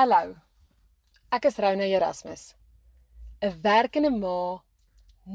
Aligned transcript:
Hallo. 0.00 0.32
Ek 1.28 1.44
is 1.44 1.58
Rona 1.60 1.84
Erasmus. 1.84 2.42
'n 3.44 3.56
Werkende 3.64 4.10
ma 4.10 4.62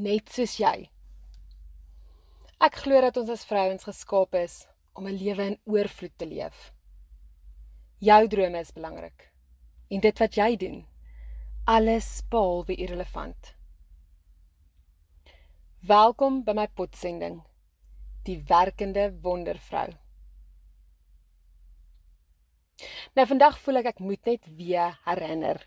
net 0.06 0.32
soos 0.34 0.56
jy. 0.58 0.88
Ek 2.68 2.80
glo 2.82 3.02
dat 3.06 3.20
ons 3.22 3.30
as 3.30 3.44
vrouens 3.46 3.86
geskaap 3.86 4.34
is 4.40 4.56
om 4.98 5.06
'n 5.06 5.20
lewe 5.22 5.46
in 5.52 5.58
oorvloed 5.74 6.16
te 6.18 6.26
leef. 6.26 6.74
Jou 8.00 8.28
drome 8.28 8.60
is 8.60 8.72
belangrik. 8.78 9.30
En 9.92 10.00
dit 10.02 10.20
wat 10.24 10.34
jy 10.34 10.56
doen, 10.64 10.80
alles 11.68 12.10
behalwe 12.32 12.74
irrelevant. 12.76 13.54
Welkom 15.94 16.44
by 16.44 16.54
my 16.54 16.68
potsending. 16.68 17.44
Die 18.24 18.42
werkende 18.50 19.14
wondervrou. 19.22 20.05
Nou 23.16 23.28
vandag 23.28 23.60
voel 23.64 23.82
ek 23.82 23.94
ek 23.94 24.04
moet 24.04 24.26
net 24.26 24.48
weer 24.58 25.00
herinner 25.06 25.62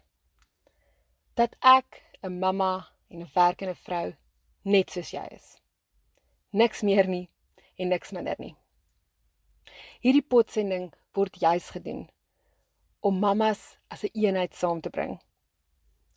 dat 1.39 1.55
ek 1.61 2.03
'n 2.23 2.39
mamma 2.39 2.89
en 3.09 3.23
'n 3.23 3.31
werkende 3.35 3.75
vrou 3.75 4.17
net 4.63 4.91
soos 4.91 5.11
jy 5.11 5.27
is. 5.31 5.57
Niks 6.51 6.83
meer 6.83 7.07
nie 7.09 7.31
en 7.77 7.89
niks 7.89 8.13
minder 8.13 8.37
nie. 8.39 8.57
Hierdie 10.01 10.23
potsending 10.23 10.93
word 11.15 11.41
juis 11.41 11.71
gedoen 11.71 12.09
om 13.01 13.19
mammas 13.19 13.79
as 13.89 14.03
'n 14.03 14.11
een 14.13 14.25
eenheid 14.25 14.55
saam 14.55 14.81
te 14.81 14.91
bring. 14.91 15.21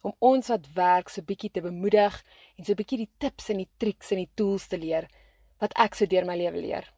Om 0.02 0.16
ons 0.20 0.48
wat 0.48 0.74
werk 0.74 1.10
so 1.10 1.22
bietjie 1.22 1.52
te 1.52 1.62
bemoedig 1.62 2.24
en 2.58 2.66
so 2.66 2.74
bietjie 2.74 2.98
die 2.98 3.12
tips 3.18 3.50
en 3.50 3.58
die 3.58 3.70
triks 3.78 4.12
en 4.12 4.18
die 4.18 4.32
tools 4.34 4.68
te 4.68 4.78
leer 4.78 5.08
wat 5.60 5.74
ek 5.78 5.96
so 5.96 6.06
deur 6.06 6.26
my 6.26 6.36
lewe 6.36 6.58
leer. 6.58 6.94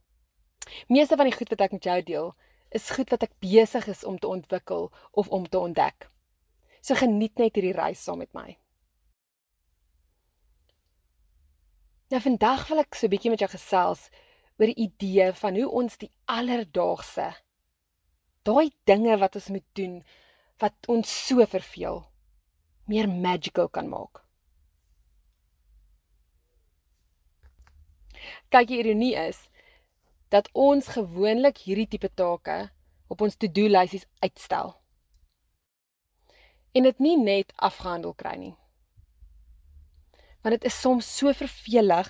Meeste 0.87 1.15
van 1.15 1.25
die 1.25 1.35
goed 1.35 1.49
wat 1.49 1.61
ek 1.61 1.71
met 1.71 1.83
jou 1.83 2.01
deel, 2.01 2.35
is 2.73 2.89
goed 2.95 3.11
wat 3.13 3.23
ek 3.23 3.37
besig 3.43 3.87
is 3.87 4.03
om 4.03 4.17
te 4.19 4.27
ontwikkel 4.27 4.89
of 5.11 5.29
om 5.29 5.47
te 5.49 5.59
ontdek. 5.59 6.09
So 6.81 6.97
geniet 6.99 7.37
net 7.39 7.55
hierdie 7.55 7.75
reis 7.77 8.03
saam 8.03 8.19
met 8.23 8.33
my. 8.33 8.57
Nou 12.11 12.21
vandag 12.21 12.67
wil 12.69 12.83
ek 12.83 12.95
so 12.95 13.07
'n 13.07 13.13
bietjie 13.13 13.31
met 13.31 13.39
jou 13.39 13.49
gesels 13.49 14.09
oor 14.59 14.69
die 14.69 14.83
idee 14.89 15.31
van 15.33 15.55
hoe 15.55 15.69
ons 15.69 15.97
die 15.97 16.11
alledaagse 16.25 17.33
daai 18.43 18.71
dinge 18.85 19.17
wat 19.17 19.35
ons 19.39 19.49
moet 19.55 19.65
doen 19.79 20.03
wat 20.61 20.75
ons 20.87 21.13
so 21.27 21.45
verveel 21.45 22.03
meer 22.91 23.07
magical 23.07 23.69
kan 23.71 23.87
maak. 23.87 24.19
Kyk, 28.51 28.67
die 28.67 28.79
ironie 28.83 29.15
is 29.15 29.39
dat 30.33 30.49
ons 30.57 30.87
gewoonlik 30.95 31.59
hierdie 31.61 31.87
tipe 31.87 32.09
take 32.09 32.57
op 33.13 33.21
ons 33.21 33.37
to-do 33.37 33.67
lysies 33.69 34.07
uitstel. 34.25 34.73
En 36.73 36.87
dit 36.89 37.01
nie 37.05 37.17
net 37.21 37.53
afgehandel 37.61 38.15
kry 38.17 38.33
nie. 38.41 38.53
Want 40.41 40.57
dit 40.57 40.65
is 40.71 40.79
soms 40.81 41.09
so 41.19 41.29
vervelig 41.37 42.09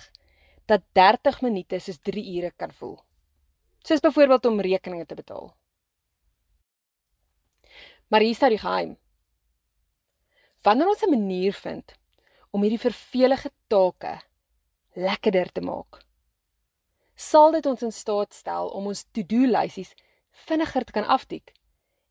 dat 0.71 0.85
30 0.95 1.41
minute 1.43 1.79
soos 1.83 1.99
3 1.99 2.23
ure 2.37 2.53
kan 2.55 2.71
voel. 2.71 2.95
Soos 3.83 3.99
byvoorbeeld 3.99 4.45
om 4.47 4.63
rekeninge 4.63 5.05
te 5.05 5.19
betaal. 5.19 5.51
Maar 8.07 8.23
hier 8.23 8.35
staan 8.35 8.55
die 8.55 8.61
geheim. 8.61 8.95
Wanneer 10.63 10.87
ons 10.87 11.03
'n 11.03 11.09
manier 11.09 11.53
vind 11.53 11.95
om 12.51 12.61
hierdie 12.61 12.79
vervelige 12.79 13.51
take 13.67 14.21
lekkerder 14.93 15.51
te 15.51 15.61
maak, 15.61 16.05
sal 17.15 17.51
dit 17.51 17.65
ons 17.65 17.83
in 17.83 17.91
staat 17.91 18.33
stel 18.33 18.69
om 18.69 18.87
ons 18.91 19.05
to-do 19.11 19.45
lysies 19.47 19.93
vinniger 20.47 20.85
te 20.85 20.95
kan 20.95 21.05
afdik 21.05 21.53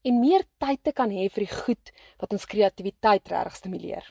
en 0.03 0.21
meer 0.21 0.45
tyd 0.63 0.83
te 0.83 0.93
kan 0.93 1.11
hê 1.11 1.29
vir 1.31 1.47
die 1.47 1.55
goed 1.55 1.93
wat 2.19 2.33
ons 2.35 2.47
kreatiwiteit 2.47 3.29
regtig 3.31 3.57
stimuleer. 3.57 4.05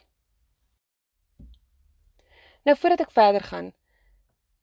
Nou 2.66 2.76
voordat 2.78 3.08
ek 3.08 3.16
verder 3.16 3.44
gaan, 3.44 3.72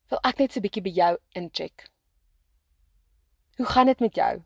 wil 0.09 0.21
ek 0.25 0.39
net 0.39 0.53
so 0.53 0.59
'n 0.59 0.65
bietjie 0.65 0.83
by 0.83 0.93
jou 1.01 1.17
incheck. 1.35 1.89
Hoe 3.57 3.65
gaan 3.65 3.85
dit 3.85 3.99
met 3.99 4.15
jou? 4.15 4.43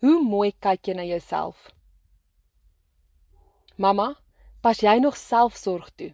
Hoe 0.00 0.22
mooi 0.22 0.52
kyk 0.60 0.86
jy 0.86 0.94
na 0.94 1.04
jouself? 1.04 1.72
Mamma, 3.76 4.14
pas 4.60 4.78
jy 4.78 4.98
nog 4.98 5.16
selfsorg 5.16 5.90
toe? 5.96 6.12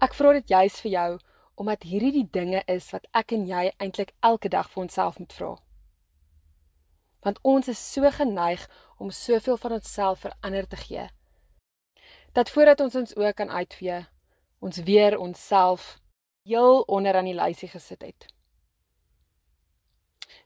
Ek 0.00 0.14
vra 0.16 0.32
dit 0.32 0.48
juis 0.48 0.80
vir 0.80 0.90
jou 0.90 1.10
omdat 1.60 1.82
hierdie 1.84 2.12
die 2.14 2.28
dinge 2.32 2.62
is 2.72 2.86
wat 2.94 3.04
ek 3.12 3.34
en 3.36 3.42
jy 3.44 3.66
eintlik 3.76 4.14
elke 4.24 4.48
dag 4.48 4.70
vir 4.72 4.86
onsself 4.86 5.18
moet 5.20 5.34
vra. 5.36 5.50
Want 7.20 7.40
ons 7.44 7.68
is 7.68 7.80
so 7.92 8.08
geneig 8.16 8.62
om 8.96 9.10
soveel 9.12 9.58
van 9.60 9.74
onsself 9.76 10.22
vir 10.24 10.36
ander 10.40 10.68
te 10.68 10.78
gee. 10.80 11.04
Dat 12.32 12.48
voordat 12.48 12.80
ons 12.80 12.96
ons 12.96 13.12
oë 13.12 13.34
kan 13.36 13.52
uitvee, 13.52 13.98
ons 14.64 14.80
weer 14.88 15.18
onsself 15.18 15.98
heel 16.48 16.80
onder 16.88 17.20
aan 17.20 17.28
die 17.28 17.36
lysie 17.36 17.68
gesit 17.68 18.08
het. 18.08 18.26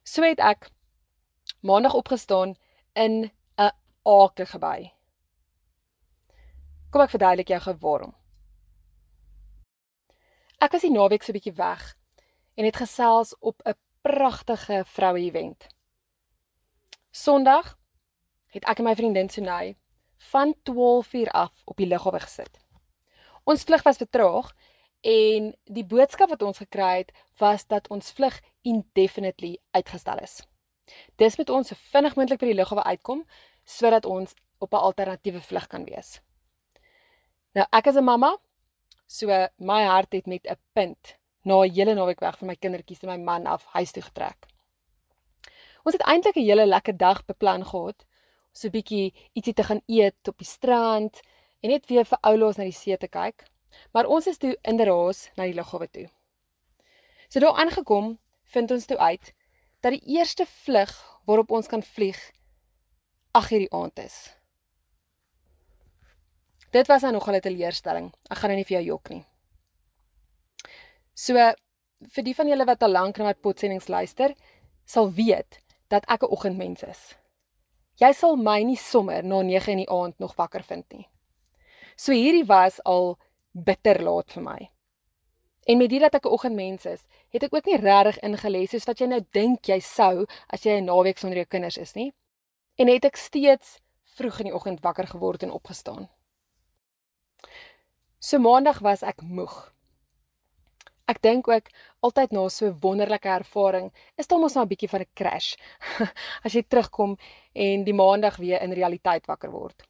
So 0.03 0.27
het 0.27 0.43
ek 0.43 0.67
maandag 1.63 1.95
opgestaan 1.95 2.57
in 2.93 3.31
'n 3.59 3.71
aardige 4.03 4.59
by. 4.59 4.91
Kom 6.91 7.01
ek 7.01 7.11
verduidelik 7.11 7.49
jou 7.49 7.61
gou 7.61 7.77
waarom. 7.79 8.15
Ek 10.65 10.73
was 10.73 10.85
die 10.87 10.95
naweek 10.95 11.21
so 11.23 11.33
'n 11.33 11.37
bietjie 11.37 11.59
weg 11.61 11.83
en 12.57 12.65
het 12.65 12.77
gesels 12.81 13.35
op 13.39 13.61
'n 13.69 13.77
pragtige 14.01 14.85
vroue-event. 14.87 15.67
Sondag 17.11 17.77
het 18.47 18.65
ek 18.65 18.79
en 18.79 18.85
my 18.85 18.95
vriendin 18.95 19.29
Sunay 19.29 19.77
van 20.31 20.55
12:00 20.63 21.31
af 21.31 21.53
op 21.65 21.77
die 21.77 21.87
lughawe 21.87 22.21
gesit. 22.21 22.59
Ons 23.45 23.63
vlug 23.63 23.83
was 23.83 23.97
vertraag 23.97 24.53
en 25.01 25.57
die 25.65 25.85
boodskap 25.85 26.29
wat 26.29 26.43
ons 26.43 26.59
gekry 26.59 26.97
het 26.97 27.13
was 27.37 27.67
dat 27.67 27.89
ons 27.89 28.13
vlug 28.13 28.41
indefinitely 28.63 29.59
uitgestel 29.71 30.19
is. 30.19 30.43
Dis 31.17 31.37
met 31.37 31.51
ons 31.51 31.69
so 31.69 31.75
vinnig 31.75 32.17
moontlik 32.17 32.39
by 32.39 32.47
die 32.47 32.61
lughawe 32.61 32.83
uitkom 32.83 33.27
sodat 33.65 34.05
ons 34.07 34.35
op 34.59 34.73
'n 34.73 34.77
alternatiewe 34.77 35.41
vlug 35.41 35.67
kan 35.67 35.85
wees. 35.85 36.21
Nou 37.53 37.67
ek 37.71 37.87
as 37.87 37.97
'n 37.97 38.05
mamma 38.05 38.39
So 39.15 39.31
my 39.63 39.85
hart 39.87 40.13
het 40.13 40.27
met 40.27 40.47
'n 40.51 40.59
punt 40.73 41.17
na 41.43 41.63
'n 41.63 41.71
hele 41.71 41.95
naweek 41.95 42.21
weg 42.21 42.39
van 42.39 42.49
my 42.49 42.57
kindertjies 42.57 43.03
en 43.03 43.09
my 43.09 43.17
man 43.17 43.47
af 43.47 43.65
huis 43.65 43.93
toe 43.93 44.03
getrek. 44.03 44.47
Ons 45.85 45.95
het 45.95 46.03
eintlik 46.03 46.37
'n 46.37 46.49
hele 46.49 46.67
lekker 46.67 46.97
dag 46.97 47.25
beplan 47.25 47.65
gehad. 47.67 48.05
So 48.53 48.67
'n 48.67 48.71
bietjie 48.71 49.15
ietsie 49.33 49.55
te 49.55 49.63
gaan 49.63 49.83
eet 49.87 50.29
op 50.29 50.39
die 50.39 50.47
strand 50.47 51.21
en 51.61 51.71
net 51.71 51.87
weer 51.87 52.05
vir 52.05 52.19
oulaas 52.21 52.57
na 52.57 52.65
die 52.65 52.73
see 52.73 52.97
te 52.97 53.09
kyk. 53.09 53.45
Maar 53.93 54.07
ons 54.07 54.27
is 54.27 54.39
toe 54.39 54.59
in 54.63 54.77
die 54.77 54.87
raas 54.87 55.31
na 55.37 55.45
die 55.45 55.55
lughawe 55.55 55.91
toe. 55.91 56.09
So 57.29 57.41
daar 57.41 57.55
aangekom, 57.55 58.19
vind 58.45 58.71
ons 58.71 58.87
toe 58.87 58.99
uit 58.99 59.35
dat 59.81 59.93
die 59.93 60.17
eerste 60.17 60.47
vlug 60.47 61.21
waarop 61.25 61.51
ons 61.51 61.67
kan 61.67 61.83
vlieg 61.83 62.33
8:00 63.33 63.59
die 63.59 63.73
aand 63.73 63.99
is. 63.99 64.37
Dit 66.75 66.87
was 66.91 67.03
nou 67.03 67.13
nogal 67.13 67.35
'n 67.35 67.41
teleurstelling. 67.41 68.13
Ek 68.31 68.39
gaan 68.39 68.51
nou 68.51 68.57
nie 68.57 68.65
vir 68.65 68.77
jou 68.77 68.85
jok 68.85 69.09
nie. 69.09 69.25
So 71.15 71.35
vir 72.15 72.25
die 72.25 72.35
van 72.35 72.49
julle 72.49 72.65
wat 72.65 72.83
al 72.83 72.91
lank 72.91 73.19
na 73.19 73.25
my 73.25 73.35
potsendings 73.35 73.89
luister, 73.89 74.35
sal 74.85 75.13
weet 75.13 75.61
dat 75.89 76.05
ek 76.09 76.23
'n 76.23 76.33
oggendmens 76.35 76.83
is. 76.83 77.15
Jy 78.01 78.13
sal 78.13 78.37
my 78.37 78.63
nie 78.63 78.77
sommer 78.77 79.23
na 79.25 79.43
9 79.43 79.73
in 79.73 79.79
die 79.79 79.91
aand 79.91 80.19
nog 80.19 80.35
wakker 80.35 80.63
vind 80.63 80.93
nie. 80.93 81.09
So 81.97 82.13
hierdie 82.13 82.47
was 82.47 82.81
al 82.85 83.19
bitter 83.53 84.03
laat 84.03 84.33
vir 84.33 84.43
my. 84.43 84.71
En 85.67 85.79
met 85.79 85.91
dit 85.91 86.01
dat 86.01 86.15
ek 86.15 86.25
'n 86.27 86.33
oggendmens 86.33 86.87
is, 86.87 87.07
het 87.29 87.43
ek 87.43 87.55
ook 87.55 87.67
nie 87.67 87.77
regtig 87.77 88.19
ingelees 88.19 88.71
soos 88.71 88.87
wat 88.87 88.99
jy 88.99 89.07
nou 89.07 89.21
dink 89.31 89.69
jy 89.69 89.81
sou 89.81 90.27
as 90.49 90.63
jy 90.63 90.81
'n 90.81 90.85
naweek 90.85 91.19
sonder 91.19 91.37
jou 91.37 91.47
kinders 91.47 91.79
is 91.79 91.95
nie. 91.95 92.13
En 92.77 92.89
het 92.89 93.05
ek 93.05 93.17
steeds 93.17 93.81
vroeg 94.05 94.39
in 94.39 94.47
die 94.47 94.55
oggend 94.55 94.81
wakker 94.81 95.07
geword 95.07 95.43
en 95.43 95.51
opgestaan. 95.51 96.09
So 98.19 98.39
maandag 98.39 98.79
was 98.81 99.03
ek 99.03 99.23
moeg. 99.23 99.75
Ek 101.05 101.21
dink 101.21 101.49
ook 101.49 101.67
altyd 102.01 102.33
na 102.33 102.49
so 102.49 102.67
'n 102.67 102.79
wonderlike 102.81 103.29
ervaring 103.29 103.93
is 104.17 104.27
dit 104.27 104.39
mos 104.39 104.55
maar 104.55 104.65
'n 104.65 104.69
bietjie 104.69 104.89
van 104.89 105.01
'n 105.01 105.15
crash 105.15 105.57
as 106.45 106.53
jy 106.53 106.63
terugkom 106.63 107.17
en 107.53 107.85
die 107.85 107.95
maandag 107.95 108.37
weer 108.37 108.63
in 108.63 108.73
realiteit 108.73 109.27
wakker 109.27 109.51
word. 109.51 109.83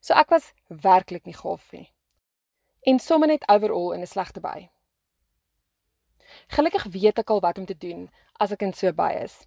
So 0.00 0.14
ek 0.14 0.28
was 0.30 0.52
werklik 0.68 1.24
nie 1.24 1.36
gaaf 1.36 1.72
nie. 1.72 1.92
En 2.82 2.98
sommer 2.98 3.28
net 3.28 3.48
overall 3.48 3.94
in 3.94 4.00
'n 4.00 4.06
slegte 4.06 4.40
by. 4.40 4.68
Gelukkig 6.48 6.84
weet 6.92 7.18
ek 7.18 7.30
al 7.30 7.40
wat 7.40 7.58
om 7.58 7.66
te 7.66 7.78
doen 7.78 8.10
as 8.38 8.52
ek 8.52 8.62
in 8.62 8.72
so 8.72 8.92
by 8.92 9.12
is. 9.24 9.46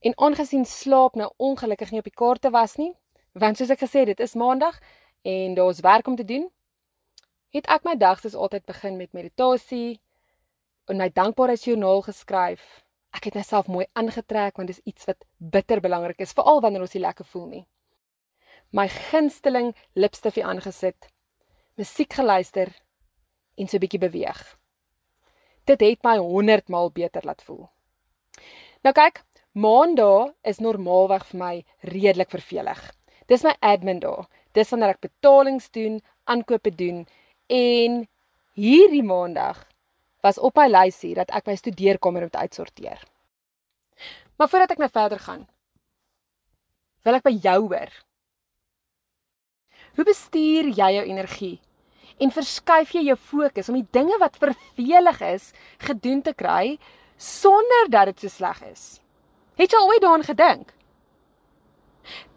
En 0.00 0.12
aangesien 0.16 0.64
slaap 0.64 1.14
nou 1.14 1.30
ongelukkig 1.36 1.90
nie 1.90 1.98
op 1.98 2.10
die 2.10 2.20
kaarte 2.22 2.50
was 2.50 2.76
nie, 2.76 2.92
want 3.32 3.56
soos 3.56 3.70
ek 3.70 3.80
gesê 3.80 4.04
het, 4.04 4.06
dit 4.06 4.20
is 4.20 4.34
maandag 4.34 4.80
en 5.22 5.54
daar's 5.54 5.80
werk 5.80 6.06
om 6.06 6.16
te 6.16 6.24
doen, 6.24 6.50
het 7.54 7.68
ek 7.70 7.84
my 7.86 7.94
dag 7.94 8.18
soos 8.20 8.34
altyd 8.34 8.66
begin 8.66 8.96
met 8.98 9.12
meditasie 9.14 10.00
en 10.90 10.98
my 10.98 11.08
dankbaarheidsjoernaal 11.14 12.02
geskryf. 12.08 12.64
Ek 13.14 13.28
het 13.30 13.38
myself 13.38 13.70
mooi 13.70 13.86
aangetrek 13.94 14.58
want 14.58 14.72
dit 14.72 14.78
is 14.78 14.90
iets 14.90 15.06
wat 15.10 15.22
bitter 15.38 15.80
belangrik 15.80 16.18
is, 16.20 16.34
veral 16.34 16.60
wanneer 16.64 16.82
ons 16.82 16.96
nie 16.96 17.04
lekker 17.04 17.28
voel 17.30 17.46
nie. 17.46 17.64
My 18.74 18.88
gunsteling 18.90 19.70
lipstifie 19.94 20.44
aangesit, 20.44 21.06
musiek 21.78 22.12
geluister 22.12 22.74
en 23.56 23.68
so 23.68 23.76
'n 23.76 23.80
bietjie 23.80 24.02
beweeg. 24.02 24.56
Dit 25.64 25.80
het 25.80 26.02
my 26.02 26.18
100 26.18 26.68
maal 26.68 26.90
beter 26.90 27.22
laat 27.24 27.42
voel. 27.42 27.70
Nou 28.82 28.92
kyk, 28.92 29.22
Maandae 29.54 30.34
is 30.42 30.58
normaalweg 30.58 31.26
vir 31.26 31.38
my 31.38 31.64
redelik 31.82 32.30
vervelig. 32.30 32.92
Dis 33.28 33.44
my 33.44 33.54
admin 33.60 34.00
dae. 34.00 34.26
Dis 34.52 34.70
wanneer 34.70 34.90
ek 34.90 35.00
betalings 35.00 35.70
doen, 35.70 36.02
aankope 36.24 36.74
doen 36.74 37.06
en 37.46 38.04
hierdie 38.54 39.02
maandag 39.02 39.66
was 40.24 40.38
op 40.38 40.56
my 40.56 40.68
lysie 40.70 41.14
dat 41.14 41.30
ek 41.36 41.46
my 41.46 41.56
studeerkamer 41.58 42.26
moet 42.26 42.36
uitsorteer. 42.36 43.02
Maar 44.36 44.48
voordat 44.48 44.74
ek 44.74 44.82
nou 44.82 44.90
verder 44.90 45.20
gaan, 45.20 45.44
wil 47.04 47.18
ek 47.18 47.26
by 47.26 47.34
jou 47.44 47.58
hoor. 47.68 47.92
Hoe 49.94 50.06
bestuur 50.08 50.70
jy 50.74 50.90
jou 50.96 51.04
energie? 51.06 51.56
En 52.22 52.32
verskuif 52.32 52.94
jy 52.94 53.04
jou 53.08 53.16
fokus 53.18 53.68
om 53.68 53.76
die 53.78 53.88
dinge 53.94 54.16
wat 54.22 54.38
vervelig 54.40 55.20
is 55.26 55.50
gedoen 55.82 56.22
te 56.22 56.34
kry 56.34 56.78
sonder 57.18 57.90
dat 57.90 58.10
dit 58.10 58.24
so 58.24 58.32
sleg 58.38 58.62
is? 58.70 58.84
Het 59.58 59.70
jy 59.70 59.78
al 59.78 59.90
ooit 59.92 60.02
daaraan 60.02 60.26
gedink? 60.26 60.72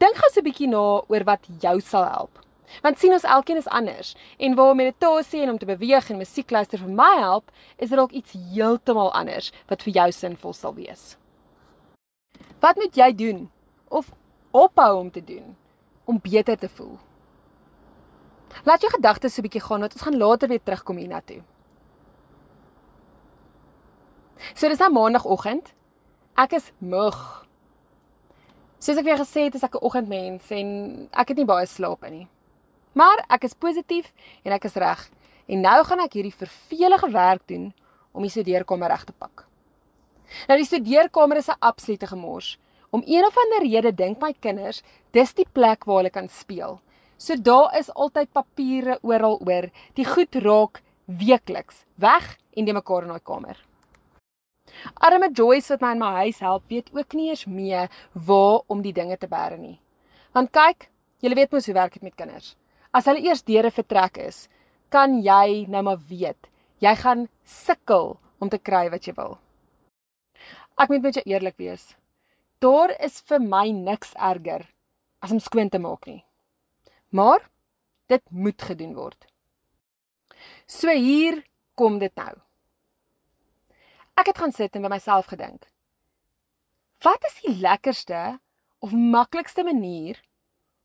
Dink 0.01 0.17
gou 0.17 0.29
so 0.31 0.39
'n 0.41 0.43
bietjie 0.43 0.67
na 0.67 1.01
oor 1.07 1.23
wat 1.23 1.47
jou 1.61 1.79
sal 1.81 2.05
help. 2.05 2.46
Want 2.81 2.99
sien 2.99 3.13
ons 3.15 3.23
elkeen 3.23 3.57
is 3.57 3.67
anders 3.67 4.15
en 4.37 4.55
waar 4.55 4.75
meditasie 4.75 5.41
en 5.41 5.49
om 5.49 5.57
te 5.57 5.65
beweeg 5.65 6.09
en 6.09 6.17
musiek 6.17 6.51
luister 6.51 6.79
vir 6.79 6.89
my 6.89 7.13
help, 7.19 7.51
is 7.77 7.89
dit 7.89 7.97
dalk 7.97 8.11
iets 8.11 8.35
heeltemal 8.53 9.13
anders 9.13 9.51
wat 9.67 9.83
vir 9.83 9.93
jou 9.93 10.11
sinvol 10.11 10.53
sal 10.53 10.75
wees. 10.75 11.17
Wat 12.59 12.75
moet 12.75 12.95
jy 12.95 13.11
doen 13.15 13.49
of 13.87 14.11
ophou 14.51 14.99
om 14.99 15.11
te 15.11 15.23
doen 15.23 15.55
om 16.05 16.19
beter 16.21 16.57
te 16.57 16.69
voel? 16.69 16.97
Laat 18.63 18.81
jou 18.81 18.91
gedagtes 18.91 19.33
so 19.33 19.41
'n 19.41 19.47
bietjie 19.47 19.61
gaan 19.61 19.79
want 19.79 19.93
ons 19.93 20.01
gaan 20.01 20.17
later 20.17 20.47
weer 20.47 20.63
terugkom 20.63 20.97
hiernatoe. 20.97 21.43
So 24.55 24.67
dis 24.69 24.79
nou 24.79 24.91
maandagooggend 24.91 25.77
Ek 26.37 26.51
is 26.53 26.67
moeg. 26.85 27.17
Soos 28.77 28.99
ek 29.01 29.07
weer 29.07 29.17
gesê 29.17 29.47
het, 29.47 29.55
is 29.57 29.63
ek 29.65 29.73
'n 29.73 29.81
oggendmens 29.81 30.51
en 30.53 30.67
ek 31.11 31.29
het 31.29 31.37
nie 31.37 31.49
baie 31.49 31.65
slaap 31.65 32.03
in 32.05 32.13
nie. 32.13 32.27
Maar 32.97 33.21
ek 33.29 33.45
is 33.45 33.53
positief 33.53 34.09
en 34.43 34.55
ek 34.55 34.65
is 34.69 34.77
reg. 34.81 35.03
En 35.47 35.61
nou 35.61 35.77
gaan 35.85 36.01
ek 36.03 36.17
hierdie 36.17 36.33
vervelige 36.33 37.09
werk 37.13 37.43
doen 37.51 37.69
om 38.11 38.25
die 38.25 38.31
studeerkamer 38.33 38.89
reg 38.89 39.03
te 39.05 39.13
pak. 39.13 39.45
Nou 40.49 40.57
die 40.57 40.67
studeerkamer 40.67 41.37
is 41.37 41.49
'n 41.49 41.61
absolute 41.61 42.07
gemors. 42.07 42.57
Om 42.89 43.03
een 43.05 43.25
of 43.25 43.37
ander 43.37 43.61
rede 43.67 43.91
dink 43.91 44.21
my 44.21 44.33
kinders, 44.33 44.81
dis 45.11 45.33
die 45.33 45.47
plek 45.53 45.85
waar 45.85 45.97
hulle 45.97 46.09
kan 46.09 46.29
speel. 46.29 46.79
So 47.17 47.35
daar 47.35 47.77
is 47.77 47.93
altyd 47.93 48.31
papiere 48.31 48.99
oral 49.01 49.39
oor. 49.45 49.69
Die 49.93 50.05
goed 50.05 50.35
raak 50.35 50.81
weekliks 51.05 51.85
weg 51.95 52.37
en 52.53 52.65
die 52.65 52.73
mekaar 52.73 53.03
in 53.03 53.09
daai 53.09 53.23
kamer. 53.23 53.57
Arme 54.93 55.29
Joyce 55.31 55.69
wat 55.69 55.81
my 55.81 55.91
in 55.91 55.99
my 55.99 56.11
huis 56.23 56.39
help, 56.39 56.63
weet 56.67 56.89
ook 56.93 57.13
nie 57.13 57.29
eens 57.29 57.45
mee 57.45 57.87
waar 58.13 58.61
om 58.67 58.81
die 58.81 58.93
dinge 58.93 59.17
te 59.17 59.27
bære 59.27 59.57
nie. 59.57 59.79
Want 60.33 60.51
kyk, 60.51 60.89
jy 61.19 61.33
weet 61.33 61.51
mos 61.51 61.65
hoe 61.65 61.73
werk 61.73 61.93
dit 61.93 62.03
met 62.03 62.15
kinders. 62.15 62.55
As 62.95 63.07
hulle 63.09 63.23
eers 63.25 63.43
deure 63.43 63.71
vertrek 63.71 64.17
is, 64.23 64.47
kan 64.89 65.19
jy 65.23 65.65
nou 65.67 65.83
maar 65.83 65.99
weet, 66.09 66.47
jy 66.79 66.93
gaan 66.95 67.27
sukkel 67.43 68.15
om 68.39 68.49
te 68.49 68.59
kry 68.59 68.87
wat 68.93 69.07
jy 69.07 69.15
wil. 69.17 69.37
Ek 70.77 70.91
moet 70.93 71.03
met 71.03 71.17
jou 71.17 71.25
eerlik 71.25 71.57
wees. 71.57 71.95
Daar 72.61 72.93
is 73.03 73.19
vir 73.25 73.41
my 73.41 73.69
niks 73.73 74.13
erger 74.15 74.67
as 75.21 75.33
om 75.33 75.41
skoon 75.41 75.69
te 75.73 75.81
maak 75.81 76.05
nie. 76.07 76.23
Maar 77.09 77.49
dit 78.07 78.23
moet 78.31 78.61
gedoen 78.61 78.93
word. 78.97 79.27
So 80.67 80.93
hier 80.93 81.41
kom 81.75 81.99
dit 81.99 82.13
nou. 82.15 82.35
Ek 84.17 84.31
het 84.31 84.39
gaan 84.41 84.53
sit 84.53 84.75
en 84.75 84.85
by 84.85 84.91
myself 84.93 85.29
gedink. 85.29 85.67
Wat 87.05 87.25
is 87.29 87.41
die 87.43 87.57
lekkerste 87.61 88.39
of 88.81 88.93
maklikste 88.93 89.65
manier 89.65 90.17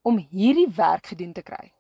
om 0.05 0.19
hierdie 0.19 0.69
werk 0.77 1.13
gedoen 1.13 1.33
te 1.33 1.45
kry? 1.45 1.73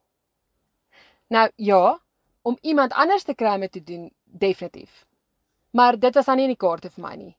Nou 1.26 1.50
ja, 1.56 2.00
om 2.42 2.58
iemand 2.60 2.92
anders 2.92 3.22
te 3.22 3.34
kry 3.34 3.54
om 3.54 3.68
te 3.68 3.82
doen, 3.82 4.12
definitief. 4.24 5.06
Maar 5.70 5.98
dit 5.98 6.14
was 6.14 6.24
dan 6.24 6.36
nie 6.36 6.44
in 6.44 6.54
die 6.54 6.60
kaarte 6.60 6.90
vir 6.90 7.04
my 7.04 7.14
nie. 7.16 7.36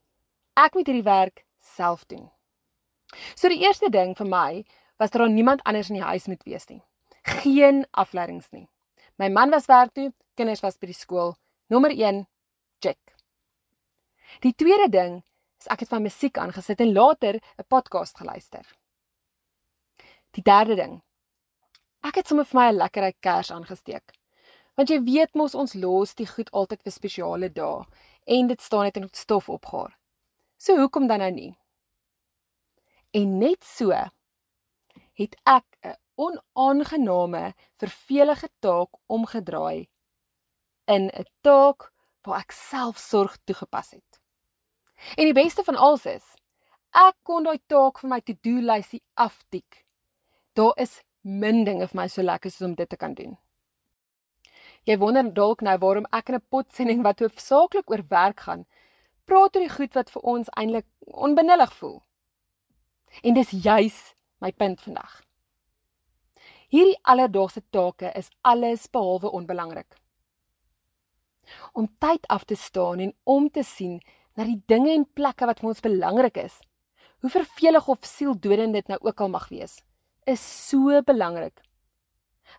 Ek 0.54 0.74
moet 0.74 0.86
hierdie 0.86 1.06
werk 1.06 1.44
self 1.60 2.04
doen. 2.06 2.30
So 3.34 3.48
die 3.48 3.62
eerste 3.62 3.90
ding 3.90 4.16
vir 4.18 4.26
my 4.26 4.64
was 4.98 5.10
dat 5.10 5.20
daar 5.20 5.30
niemand 5.30 5.62
anders 5.62 5.90
in 5.90 5.98
die 6.00 6.06
huis 6.06 6.26
moet 6.26 6.42
wees 6.42 6.66
nie. 6.68 6.82
Geen 7.22 7.84
afleidings 7.90 8.50
nie. 8.50 8.68
My 9.16 9.28
man 9.28 9.50
was 9.50 9.66
werk 9.66 9.92
toe, 9.94 10.12
kinders 10.34 10.62
was 10.62 10.78
by 10.78 10.90
die 10.90 10.98
skool. 10.98 11.36
Nommer 11.70 11.94
1, 11.94 12.24
check. 12.82 12.98
Die 14.42 14.54
tweede 14.54 14.88
ding 14.90 15.22
is 15.62 15.70
ek 15.70 15.84
het 15.84 15.92
van 15.92 16.02
musiek 16.02 16.38
aangesit 16.38 16.80
en 16.80 16.92
later 16.92 17.38
'n 17.38 17.66
podcast 17.68 18.16
geluister. 18.18 18.66
Die 20.34 20.42
derde 20.42 20.74
ding. 20.74 21.02
Ek 22.04 22.18
het 22.20 22.28
sommer 22.28 22.44
vir 22.44 22.58
my 22.58 22.66
'n 22.68 22.76
lekkerheid 22.76 23.16
kers 23.24 23.50
aangesteek. 23.50 24.12
Want 24.76 24.90
jy 24.90 24.98
weet 25.04 25.34
mos 25.34 25.54
ons 25.54 25.74
los 25.74 26.14
die 26.14 26.26
goed 26.26 26.50
altyd 26.52 26.82
vir 26.84 26.92
spesiale 26.92 27.48
dae 27.48 27.84
en 28.26 28.46
dit 28.46 28.60
staan 28.60 28.84
net 28.84 28.96
in 28.96 29.08
stof 29.12 29.48
opgaar. 29.48 29.96
So 30.58 30.76
hoekom 30.76 31.06
dan 31.06 31.18
nou 31.18 31.30
nie? 31.30 31.58
En 33.14 33.38
net 33.38 33.64
so 33.64 33.90
het 35.14 35.36
ek 35.46 35.64
'n 35.82 35.96
onaangename, 36.16 37.54
vervelige 37.76 38.48
taak 38.60 38.90
omgedraai 39.06 39.88
in 40.86 41.08
'n 41.08 41.26
taak 41.40 41.92
waar 42.22 42.40
ek 42.40 42.52
selfsorg 42.52 43.36
toegepas 43.46 43.90
het. 43.90 44.20
En 45.16 45.24
die 45.24 45.32
beste 45.42 45.64
van 45.64 45.76
alles 45.76 46.06
is, 46.06 46.36
ek 46.92 47.16
kon 47.22 47.44
daai 47.44 47.60
taak 47.66 47.98
vir 47.98 48.10
my 48.10 48.20
to-do 48.20 48.60
lysie 48.60 49.02
aftik. 49.14 49.86
Daar 50.52 50.72
is 50.76 51.02
min 51.24 51.64
dinge 51.64 51.88
vir 51.88 52.00
my 52.00 52.06
so 52.08 52.22
lekker 52.22 52.50
soos 52.50 52.68
om 52.68 52.74
dit 52.74 52.88
te 52.88 52.96
kan 52.96 53.14
doen. 53.14 53.36
Jy 54.84 54.98
wonder 55.00 55.30
dalk 55.32 55.62
nou 55.64 55.76
waarom 55.80 56.06
ek 56.12 56.28
in 56.28 56.34
'n 56.34 56.46
potsending 56.50 57.02
wat 57.02 57.20
hoofsaaklik 57.20 57.90
oor 57.90 58.04
werk 58.08 58.40
gaan, 58.40 58.66
praat 59.24 59.56
oor 59.56 59.64
die 59.64 59.76
goed 59.76 59.94
wat 59.94 60.10
vir 60.10 60.22
ons 60.22 60.50
eintlik 60.56 60.86
onbenullig 61.00 61.72
voel. 61.72 62.02
En 63.22 63.34
dis 63.34 63.50
juis 63.50 64.14
my 64.40 64.52
punt 64.52 64.80
vandag. 64.80 65.22
Hierdie 66.68 66.98
alledaagse 67.02 67.62
take 67.70 68.12
is 68.18 68.30
alles 68.42 68.86
behalwe 68.90 69.30
onbelangrik. 69.30 69.96
Om 71.72 71.88
tyd 71.98 72.26
af 72.26 72.44
te 72.44 72.54
staan 72.54 73.00
en 73.00 73.14
om 73.22 73.50
te 73.50 73.62
sien 73.62 74.00
na 74.34 74.44
die 74.44 74.62
dinge 74.66 74.92
en 74.92 75.06
plekke 75.14 75.46
wat 75.46 75.60
vir 75.60 75.68
ons 75.68 75.80
belangrik 75.80 76.36
is. 76.36 76.58
Hoe 77.20 77.30
vervelig 77.30 77.88
of 77.88 77.98
sieldodend 78.02 78.74
dit 78.74 78.88
nou 78.88 78.98
ook 79.00 79.20
al 79.20 79.28
mag 79.28 79.48
wees, 79.48 79.78
is 80.26 80.40
so 80.68 81.02
belangrik. 81.02 81.60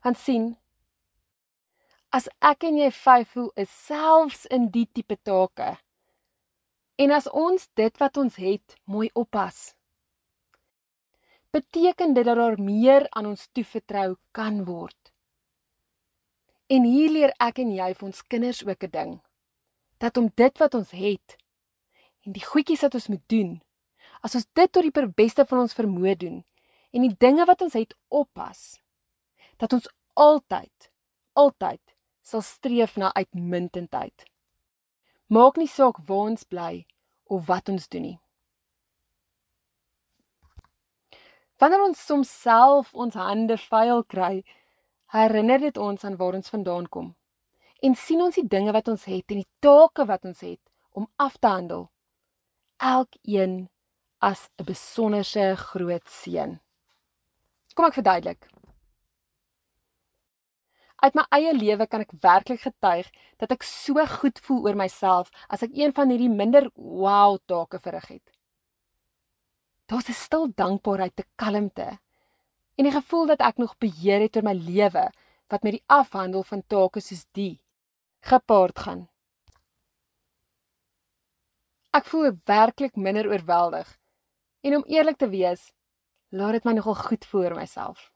Want 0.03 0.17
sien, 0.17 0.53
as 2.15 2.29
ek 2.39 2.63
en 2.69 2.77
jy 2.79 2.91
vyf 2.95 3.33
voel 3.35 3.49
is 3.59 3.71
selfs 3.87 4.45
in 4.53 4.69
die 4.71 4.85
tipe 4.93 5.17
take. 5.27 5.75
En 7.01 7.11
as 7.11 7.27
ons 7.27 7.67
dit 7.75 7.97
wat 7.99 8.17
ons 8.17 8.37
het 8.39 8.77
mooi 8.87 9.09
oppas, 9.13 9.73
beteken 11.55 12.13
dit 12.15 12.27
dat 12.27 12.39
daar 12.39 12.59
meer 12.59 13.07
aan 13.11 13.33
ons 13.33 13.47
toevertrou 13.55 14.15
kan 14.35 14.63
word. 14.67 15.11
En 16.71 16.87
hier 16.87 17.11
leer 17.11 17.35
ek 17.43 17.59
en 17.63 17.75
jy 17.75 17.91
vir 17.93 18.07
ons 18.07 18.23
kinders 18.31 18.63
ook 18.65 18.83
'n 18.83 18.91
ding 18.91 19.13
dat 19.97 20.17
om 20.17 20.31
dit 20.35 20.57
wat 20.57 20.73
ons 20.75 20.91
het 20.91 21.37
en 22.25 22.33
die 22.33 22.45
goedjies 22.45 22.81
wat 22.81 22.93
ons 22.93 23.07
moet 23.07 23.23
doen, 23.29 23.61
as 24.21 24.35
ons 24.35 24.47
dit 24.53 24.71
tot 24.71 24.83
die 24.83 25.07
beste 25.15 25.45
van 25.45 25.59
ons 25.59 25.77
vermoë 25.77 26.15
doen 26.17 26.43
en 26.95 27.03
die 27.03 27.15
dinge 27.19 27.45
wat 27.45 27.61
ons 27.61 27.75
het 27.75 27.91
oppas, 28.07 28.79
dat 29.59 29.73
ons 29.75 29.89
altyd 30.15 30.91
altyd 31.35 31.81
sal 32.23 32.41
streef 32.41 32.95
na 32.97 33.11
uitmuntendheid. 33.13 34.25
Maak 35.27 35.57
nie 35.59 35.67
saak 35.69 35.99
waar 36.07 36.31
ons 36.31 36.45
bly 36.47 36.85
of 37.27 37.47
wat 37.49 37.69
ons 37.69 37.89
doen 37.91 38.07
nie. 38.07 38.19
Wanneer 41.59 41.83
ons 41.85 42.05
soms 42.07 42.31
self 42.41 42.93
ons 42.93 43.15
hande 43.19 43.57
vuil 43.67 44.03
kry, 44.11 44.33
herinner 45.13 45.61
dit 45.63 45.77
ons 45.77 46.03
aan 46.03 46.17
waar 46.19 46.35
ons 46.39 46.51
vandaan 46.51 46.89
kom. 46.91 47.13
En 47.83 47.95
sien 47.95 48.21
ons 48.23 48.35
die 48.35 48.47
dinge 48.47 48.73
wat 48.75 48.89
ons 48.91 49.05
het 49.07 49.31
en 49.31 49.43
die 49.43 49.51
take 49.63 50.07
wat 50.09 50.25
ons 50.25 50.41
het 50.43 50.61
om 50.95 51.07
af 51.21 51.37
te 51.37 51.51
handel. 51.51 51.89
Elkeen 52.79 53.69
as 54.19 54.49
'n 54.59 54.65
besonderse 54.65 55.55
groot 55.55 56.07
seën. 56.09 56.59
Kom 57.75 57.89
ek 57.89 57.97
verduidelik. 57.99 58.45
Uit 61.03 61.17
my 61.17 61.25
eie 61.35 61.51
lewe 61.53 61.85
kan 61.91 62.05
ek 62.05 62.13
werklik 62.23 62.61
getuig 62.63 63.09
dat 63.41 63.51
ek 63.51 63.65
so 63.67 63.99
goed 64.15 64.39
voel 64.45 64.69
oor 64.69 64.77
myself 64.79 65.27
as 65.51 65.65
ek 65.67 65.75
een 65.75 65.91
van 65.97 66.09
hierdie 66.09 66.31
minder 66.31 66.69
wow 66.75 67.35
take 67.51 67.81
verrig 67.83 68.07
het. 68.13 68.31
Daar's 69.91 70.09
'n 70.09 70.17
stil 70.17 70.47
dankbaarheid 70.55 71.15
te 71.15 71.25
kalmte 71.35 71.99
en 72.77 72.87
die 72.87 72.95
gevoel 72.95 73.27
dat 73.27 73.41
ek 73.41 73.57
nog 73.57 73.77
beheer 73.77 74.21
het 74.23 74.37
oor 74.37 74.47
my 74.47 74.53
lewe 74.53 75.11
wat 75.51 75.63
met 75.63 75.77
die 75.77 75.83
afhandel 75.87 76.43
van 76.43 76.63
take 76.67 77.01
soos 77.01 77.25
die 77.31 77.61
gepaard 78.21 78.79
gaan. 78.79 79.07
Ek 81.91 82.05
voel 82.05 82.31
werklik 82.45 82.95
minder 82.95 83.27
oorweldig. 83.27 83.97
En 84.61 84.75
om 84.75 84.83
eerlik 84.87 85.17
te 85.17 85.29
wees, 85.29 85.71
laat 86.35 86.57
dit 86.57 86.67
my 86.67 86.73
nogal 86.75 86.97
goed 86.99 87.25
voel 87.29 87.47
oor 87.47 87.55
myself. 87.55 88.11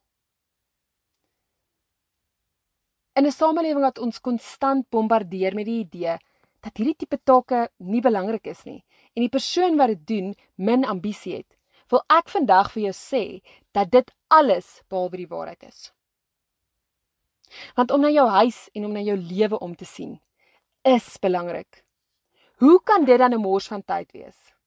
In 3.16 3.26
'n 3.26 3.32
samelewing 3.32 3.84
wat 3.84 4.00
ons 4.00 4.22
konstant 4.22 4.90
bombardeer 4.90 5.56
met 5.56 5.66
die 5.66 5.80
idee 5.80 6.18
dat 6.60 6.78
hierdie 6.78 6.96
tipe 6.96 7.20
take 7.24 7.70
nie 7.78 8.02
belangrik 8.02 8.48
is 8.48 8.64
nie 8.64 8.84
en 9.14 9.22
die 9.24 9.36
persoon 9.38 9.78
wat 9.78 9.88
dit 9.88 10.08
doen 10.08 10.36
min 10.56 10.86
ambisie 10.86 11.36
het, 11.36 11.58
wil 11.90 12.04
ek 12.08 12.30
vandag 12.30 12.72
vir 12.72 12.84
jou 12.84 12.94
sê 12.94 13.42
dat 13.72 13.92
dit 13.92 14.12
alles 14.28 14.82
behalwe 14.90 15.18
die 15.18 15.28
waarheid 15.28 15.64
is. 15.64 15.92
Want 17.76 17.92
om 17.92 18.02
na 18.02 18.10
jou 18.10 18.28
huis 18.30 18.70
en 18.74 18.86
om 18.86 18.94
na 18.94 19.00
jou 19.00 19.18
lewe 19.18 19.60
om 19.60 19.76
te 19.76 19.86
sien 19.86 20.20
is 20.82 21.18
belangrik. 21.18 21.84
Hoe 22.60 22.80
kan 22.84 23.06
dit 23.06 23.18
dan 23.18 23.34
'n 23.34 23.42
mors 23.42 23.68
van 23.68 23.84
tyd 23.84 24.12
wees? 24.12 24.59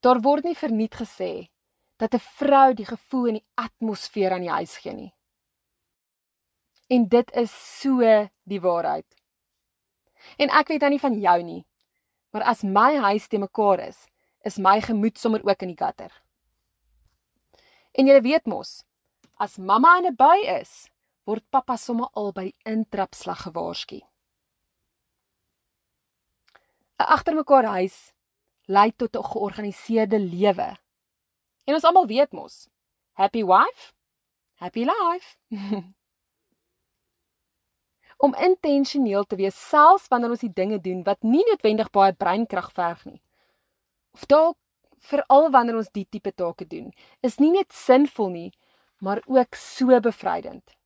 Daar 0.00 0.20
word 0.24 0.44
nie 0.44 0.56
verniet 0.56 0.96
gesê 0.96 1.50
dat 2.00 2.14
'n 2.14 2.26
vrou 2.40 2.74
die 2.74 2.86
gevoel 2.86 3.26
in 3.26 3.34
die 3.34 3.48
atmosfeer 3.54 4.32
aan 4.32 4.46
die 4.46 4.56
huis 4.58 4.76
gee 4.76 4.92
nie. 4.92 5.14
En 6.88 7.08
dit 7.08 7.30
is 7.32 7.80
so 7.80 8.00
die 8.42 8.60
waarheid. 8.60 9.06
En 10.36 10.48
ek 10.48 10.68
weet 10.68 10.80
dan 10.80 10.90
nie 10.90 11.00
van 11.00 11.20
jou 11.20 11.42
nie, 11.42 11.66
maar 12.30 12.42
as 12.42 12.62
my 12.62 12.96
huis 12.96 13.28
te 13.28 13.38
mekaar 13.38 13.80
is, 13.80 14.08
is 14.44 14.58
my 14.58 14.80
gemoed 14.80 15.18
sommer 15.18 15.44
ook 15.44 15.62
in 15.62 15.68
die 15.68 15.84
gutter. 15.84 16.22
En 17.92 18.06
jy 18.06 18.20
weet 18.20 18.46
mos, 18.46 18.84
as 19.36 19.58
mamma 19.58 19.98
in 19.98 20.06
'n 20.06 20.16
bui 20.16 20.46
is, 20.46 20.90
word 21.24 21.44
pappa 21.50 21.76
sommer 21.76 22.08
al 22.12 22.32
by 22.32 22.52
intrapslag 22.64 23.42
gewaarsku. 23.42 24.00
'n 27.00 27.06
agtermekaar 27.16 27.64
huis 27.64 28.12
lei 28.70 28.90
tot 28.96 29.16
'n 29.16 29.24
georganiseerde 29.32 30.18
lewe. 30.18 30.76
En 31.64 31.74
ons 31.74 31.84
almal 31.84 32.06
weet 32.06 32.32
mos, 32.32 32.68
happy 33.12 33.44
wife, 33.44 33.92
happy 34.54 34.84
life. 34.84 35.36
Om 38.24 38.34
intentioneel 38.34 39.24
te 39.24 39.36
wees 39.36 39.68
selfs 39.68 40.08
wanneer 40.08 40.30
ons 40.30 40.44
die 40.44 40.52
dinge 40.52 40.80
doen 40.80 41.02
wat 41.02 41.22
nie 41.22 41.44
noodwendig 41.48 41.90
baie 41.90 42.12
breinkrag 42.12 42.72
verg 42.72 43.04
nie. 43.04 43.22
Of 44.12 44.26
dalk 44.26 44.56
veral 44.98 45.50
wanneer 45.50 45.76
ons 45.76 45.90
die 45.90 46.06
tipe 46.08 46.32
take 46.32 46.66
doen, 46.66 46.92
is 47.20 47.38
nie 47.38 47.50
net 47.50 47.72
sinvol 47.72 48.28
nie, 48.28 48.52
maar 48.98 49.22
ook 49.26 49.54
so 49.54 50.00
bevrydend. 50.00 50.76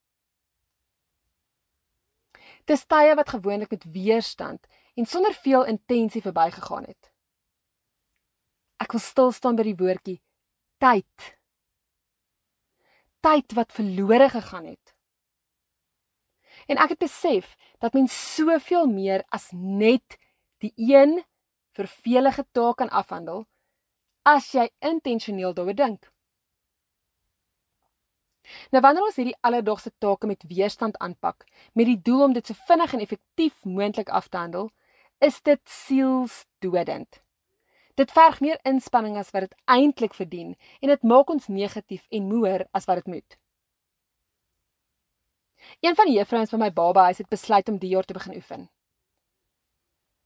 Dis 2.65 2.87
tye 2.87 3.15
wat 3.15 3.29
gewoonlik 3.29 3.71
met 3.71 3.85
weerstand 3.85 4.67
en 4.95 5.07
sonder 5.07 5.35
veel 5.35 5.65
intensie 5.65 6.23
verbygegaan 6.23 6.85
het. 6.85 7.14
Ek 8.83 8.93
wil 8.93 9.03
stil 9.03 9.33
staan 9.33 9.57
by 9.57 9.67
die 9.69 9.79
woordjie 9.79 10.19
tyd. 10.83 11.31
Tyd 13.25 13.55
wat 13.57 13.73
verlore 13.73 14.29
gegaan 14.29 14.67
het. 14.69 14.95
En 16.69 16.81
ek 16.81 16.95
het 16.95 17.03
besef 17.05 17.55
dat 17.83 17.95
mens 17.97 18.15
soveel 18.35 18.87
meer 18.91 19.25
as 19.29 19.51
net 19.53 20.19
die 20.65 20.73
een 20.77 21.23
vervelige 21.77 22.47
taak 22.53 22.81
kan 22.81 22.91
afhandel 22.91 23.45
as 24.25 24.53
jy 24.57 24.69
intentioneel 24.81 25.53
daaroor 25.53 25.77
dink. 25.77 26.09
Nou 28.73 28.81
wanneer 28.85 29.07
ons 29.09 29.19
hierdie 29.21 29.37
alledaagse 29.45 29.93
take 30.01 30.29
met 30.29 30.45
weerstand 30.49 30.97
aanpak 31.05 31.45
met 31.73 31.89
die 31.89 32.01
doel 32.01 32.29
om 32.29 32.37
dit 32.37 32.47
so 32.47 32.67
vinnig 32.69 32.95
en 32.95 33.05
effektief 33.05 33.57
moontlik 33.65 34.09
af 34.09 34.29
te 34.29 34.41
handel, 34.41 34.71
is 35.21 35.41
dit 35.43 35.61
sielsdodend. 35.69 37.24
Dit 37.95 38.11
verg 38.11 38.41
meer 38.41 38.59
inspanning 38.67 39.17
as 39.17 39.31
wat 39.31 39.47
dit 39.47 39.57
eintlik 39.71 40.15
verdien 40.15 40.55
en 40.81 40.91
dit 40.91 41.03
maak 41.03 41.31
ons 41.31 41.47
negatief 41.47 42.07
en 42.11 42.29
moer 42.29 42.67
as 42.75 42.89
wat 42.91 43.03
dit 43.03 43.13
moet. 43.15 43.37
Een 45.81 45.95
van 45.95 46.11
die 46.11 46.17
juffrouens 46.19 46.51
van 46.51 46.61
my 46.61 46.73
baba 46.73 47.07
huis 47.09 47.23
het 47.23 47.31
besluit 47.31 47.69
om 47.69 47.79
die 47.79 47.93
jaar 47.95 48.05
te 48.05 48.17
begin 48.17 48.35
oefen. 48.37 48.67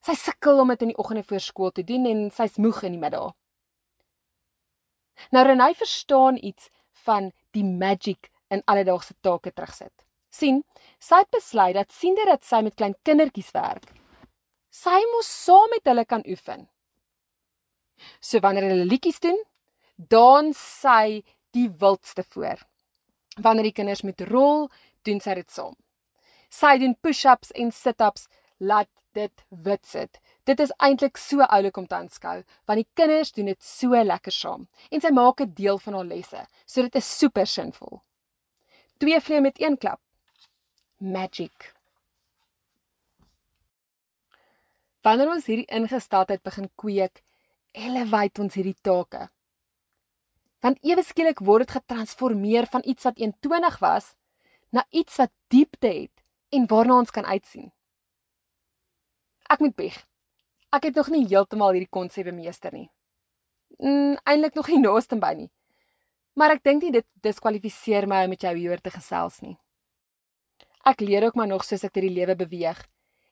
Sy 0.06 0.14
sukkel 0.14 0.62
om 0.62 0.72
dit 0.72 0.82
in 0.86 0.92
die 0.94 0.98
oggende 0.98 1.22
voor 1.26 1.44
skool 1.44 1.70
te 1.74 1.84
doen 1.84 2.06
en 2.06 2.24
sy's 2.34 2.56
moeg 2.56 2.82
in 2.88 2.96
die 2.96 3.02
middag. 3.02 3.34
Nou 5.34 5.44
Renay 5.44 5.74
verstaan 5.74 6.38
iets 6.40 6.70
van 7.04 7.32
die 7.50 7.64
magic 7.64 8.30
in 8.48 8.62
alledaagse 8.64 9.14
take 9.20 9.52
terugsit. 9.52 9.92
sien, 10.30 10.60
sy 11.00 11.22
het 11.22 11.30
besluit 11.32 11.74
dat 11.74 11.92
siende 11.92 12.24
dat 12.28 12.44
sy 12.44 12.60
met 12.62 12.74
klein 12.76 12.94
kindertjies 13.02 13.48
werk, 13.54 13.88
sy 14.70 14.98
moes 15.14 15.30
saam 15.44 15.72
met 15.72 15.88
hulle 15.88 16.04
kan 16.04 16.22
oefen. 16.28 16.68
So 18.20 18.40
wanneer 18.44 18.68
hulle 18.70 18.88
liedjies 18.88 19.20
doen, 19.24 19.38
dan 19.96 20.52
sy 20.56 21.22
die 21.56 21.68
wildste 21.80 22.24
voor. 22.34 22.62
Wanneer 23.38 23.70
die 23.70 23.76
kinders 23.76 24.02
met 24.02 24.20
rol, 24.30 24.68
doen 25.02 25.20
sy 25.20 25.34
dit 25.38 25.50
saam. 25.50 25.76
Sy 26.48 26.78
doen 26.80 26.96
push-ups 27.04 27.52
en 27.54 27.72
sit-ups, 27.74 28.26
laat 28.58 28.88
dit 29.16 29.44
wit 29.48 29.86
sit. 29.86 30.18
Dit 30.48 30.60
is 30.60 30.72
eintlik 30.84 31.18
so 31.20 31.44
oulik 31.44 31.76
om 31.76 31.86
te 31.86 31.96
aanskou, 31.98 32.42
want 32.66 32.80
die 32.80 32.88
kinders 32.98 33.32
doen 33.36 33.50
dit 33.52 33.62
so 33.64 33.96
lekker 34.10 34.34
saam 34.34 34.66
en 34.90 35.02
sy 35.04 35.12
maak 35.14 35.42
dit 35.42 35.56
deel 35.62 35.80
van 35.84 35.98
haar 35.98 36.08
lesse, 36.08 36.44
so 36.66 36.84
dit 36.86 36.98
is 37.00 37.08
super 37.18 37.46
sinvol. 37.46 38.00
Twee 38.98 39.20
vleie 39.22 39.44
met 39.44 39.60
een 39.62 39.78
klap. 39.78 40.00
Magic. 40.98 41.72
Wanneer 45.06 45.30
ons 45.30 45.46
hierdie 45.46 45.68
ingesteldheid 45.70 46.42
begin 46.42 46.66
kweek, 46.80 47.22
elevate 47.78 48.42
ons 48.42 48.56
hierdie 48.58 48.76
take. 48.82 49.28
Want 50.64 50.80
ewe 50.82 51.04
skielik 51.06 51.40
word 51.46 51.66
dit 51.66 51.76
getransformeer 51.78 52.66
van 52.72 52.82
iets 52.84 53.06
wat 53.06 53.20
eentonig 53.22 53.78
was 53.82 54.14
na 54.74 54.84
iets 54.90 55.16
wat 55.22 55.32
diepte 55.54 55.88
het 55.88 56.24
en 56.54 56.66
waarna 56.66 56.98
ons 57.04 57.14
kan 57.14 57.24
uitsien. 57.24 57.70
Ek 59.48 59.62
moet 59.64 59.76
bieg. 59.78 59.96
Ek 60.74 60.90
het 60.90 60.98
nog 60.98 61.08
nie 61.14 61.24
heeltemal 61.28 61.72
hierdie 61.76 61.94
konsep 61.94 62.28
bemeester 62.28 62.74
nie. 62.74 62.90
Mm, 63.78 64.18
eintlik 64.26 64.58
nog 64.58 64.68
nie 64.68 64.82
naaste 64.82 65.16
by 65.16 65.32
nie. 65.38 65.50
Maar 66.36 66.58
ek 66.58 66.66
dink 66.66 66.84
nie 66.84 66.92
dit 66.98 67.06
diskwalifiseer 67.24 68.06
my 68.10 68.24
om 68.26 68.34
met 68.34 68.44
jou 68.44 68.54
hieroor 68.56 68.82
te 68.82 68.92
gesels 68.92 69.40
nie. 69.40 69.56
Ek 70.84 71.00
leer 71.00 71.24
ook 71.28 71.38
maar 71.38 71.48
nog 71.48 71.64
soos 71.64 71.84
ek 71.86 71.94
deur 71.94 72.06
die 72.08 72.16
lewe 72.18 72.36
beweeg 72.36 72.82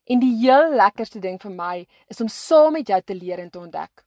En 0.07 0.21
die 0.23 0.35
heel 0.39 0.75
lekkerste 0.79 1.19
ding 1.19 1.39
vir 1.43 1.51
my 1.51 1.77
is 2.13 2.21
om 2.23 2.29
saam 2.31 2.77
met 2.79 2.87
jou 2.89 2.99
te 3.03 3.15
leer 3.15 3.43
en 3.43 3.51
te 3.51 3.59
ontdek. 3.59 4.05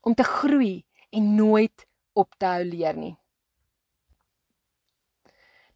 Om 0.00 0.14
te 0.14 0.24
groei 0.24 0.84
en 1.10 1.34
nooit 1.34 1.86
op 2.12 2.34
te 2.38 2.46
hou 2.46 2.64
leer 2.64 2.96
nie. 2.96 3.16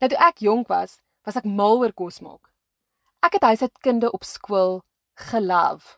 Nou 0.00 0.10
toe 0.12 0.20
ek 0.20 0.42
jonk 0.44 0.68
was, 0.68 0.98
was 1.24 1.38
ek 1.40 1.46
mal 1.48 1.80
oor 1.80 1.92
kos 1.96 2.20
maak. 2.24 2.50
Ek 3.24 3.38
het 3.38 3.46
huishoudkunde 3.46 4.10
op 4.12 4.24
skool 4.28 4.82
gelove. 5.30 5.96